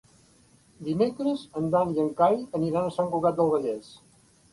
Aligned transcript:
Dimecres 0.85 1.43
en 1.61 1.67
Dan 1.75 1.91
i 1.97 2.01
en 2.03 2.09
Cai 2.21 2.39
aniran 2.61 2.89
a 2.89 2.95
Sant 2.97 3.13
Cugat 3.13 3.37
del 3.41 3.53
Vallès. 3.53 3.93